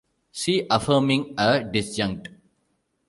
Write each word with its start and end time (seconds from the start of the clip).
See 0.31 0.65
affirming 0.67 1.35
a 1.37 1.61
disjunct. 1.63 2.29